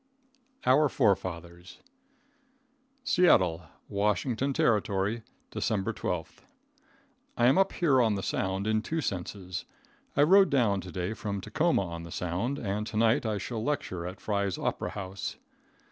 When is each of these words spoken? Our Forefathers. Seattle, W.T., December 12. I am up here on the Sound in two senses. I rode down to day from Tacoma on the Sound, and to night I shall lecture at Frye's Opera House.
Our 0.65 0.89
Forefathers. 0.89 1.77
Seattle, 3.03 3.67
W.T., 3.87 5.21
December 5.51 5.93
12. 5.93 6.47
I 7.37 7.45
am 7.45 7.59
up 7.59 7.71
here 7.73 8.01
on 8.01 8.15
the 8.15 8.23
Sound 8.23 8.65
in 8.65 8.81
two 8.81 8.99
senses. 9.01 9.65
I 10.17 10.23
rode 10.23 10.49
down 10.49 10.81
to 10.81 10.91
day 10.91 11.13
from 11.13 11.39
Tacoma 11.39 11.85
on 11.87 12.01
the 12.01 12.09
Sound, 12.11 12.57
and 12.57 12.87
to 12.87 12.97
night 12.97 13.27
I 13.27 13.37
shall 13.37 13.63
lecture 13.63 14.07
at 14.07 14.19
Frye's 14.19 14.57
Opera 14.57 14.89
House. 14.89 15.35